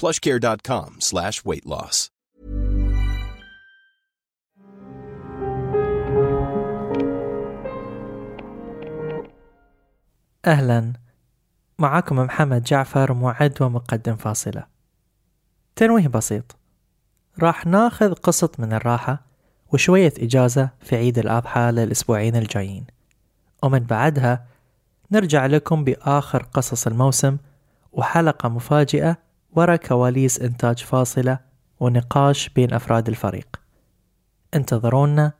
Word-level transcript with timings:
plushcare.com 0.00 1.00
slash 1.00 1.42
weight 1.44 1.66
loss. 1.66 2.14
أهلا. 10.46 10.92
معكم 11.78 12.16
محمد 12.16 12.62
جعفر 12.62 13.12
معد 13.12 13.62
ومقدم 13.62 14.16
فاصلة. 14.16 14.66
تنويه 15.76 16.08
بسيط. 16.08 16.56
راح 17.38 17.66
ناخذ 17.66 18.14
قسط 18.14 18.60
من 18.60 18.72
الراحة 18.72 19.20
وشوية 19.72 20.12
إجازة 20.18 20.70
في 20.80 20.96
عيد 20.96 21.18
الأضحى 21.18 21.70
للأسبوعين 21.70 22.36
الجايين. 22.36 22.86
ومن 23.62 23.78
بعدها 23.78 24.46
نرجع 25.10 25.46
لكم 25.46 25.84
بآخر 25.84 26.42
قصص 26.42 26.86
الموسم 26.86 27.36
وحلقة 27.92 28.48
مفاجئة 28.48 29.16
ورا 29.56 29.76
كواليس 29.76 30.40
إنتاج 30.40 30.78
فاصلة 30.78 31.38
ونقاش 31.80 32.48
بين 32.48 32.72
أفراد 32.72 33.08
الفريق 33.08 33.60
انتظرونا 34.54 35.32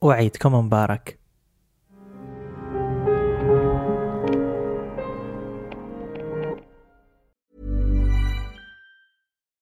وعيدكم 0.00 0.54
مبارك 0.54 1.18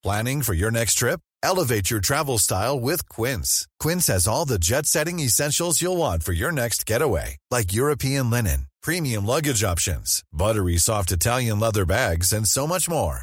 Planning 0.06 0.42
for 0.42 0.54
your 0.54 0.70
next 0.70 0.94
trip? 0.94 1.18
Elevate 1.42 1.90
your 1.90 2.00
travel 2.00 2.38
style 2.38 2.78
with 2.78 3.08
Quince. 3.08 3.66
Quince 3.80 4.06
has 4.06 4.28
all 4.28 4.44
the 4.44 4.60
jet 4.68 4.86
setting 4.86 5.18
essentials 5.18 5.82
you'll 5.82 5.96
want 5.96 6.22
for 6.22 6.32
your 6.32 6.52
next 6.52 6.86
getaway, 6.86 7.38
like 7.50 7.72
European 7.72 8.30
linen, 8.30 8.66
premium 8.82 9.26
luggage 9.26 9.64
options, 9.64 10.22
buttery 10.32 10.76
soft 10.76 11.10
Italian 11.10 11.58
leather 11.58 11.84
bags, 11.84 12.32
and 12.32 12.46
so 12.46 12.68
much 12.68 12.88
more. 12.88 13.22